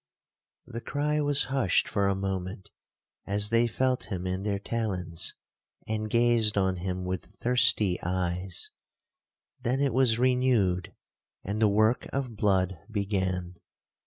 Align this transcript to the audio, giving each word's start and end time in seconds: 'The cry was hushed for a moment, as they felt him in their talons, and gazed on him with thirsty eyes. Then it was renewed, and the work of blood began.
'The 0.65 0.81
cry 0.81 1.21
was 1.21 1.43
hushed 1.43 1.87
for 1.87 2.07
a 2.07 2.15
moment, 2.15 2.71
as 3.27 3.49
they 3.49 3.67
felt 3.67 4.05
him 4.05 4.25
in 4.25 4.41
their 4.41 4.57
talons, 4.57 5.35
and 5.87 6.09
gazed 6.09 6.57
on 6.57 6.77
him 6.77 7.05
with 7.05 7.35
thirsty 7.39 7.99
eyes. 8.01 8.71
Then 9.61 9.79
it 9.79 9.93
was 9.93 10.17
renewed, 10.17 10.95
and 11.43 11.61
the 11.61 11.69
work 11.69 12.07
of 12.11 12.35
blood 12.35 12.79
began. 12.89 13.57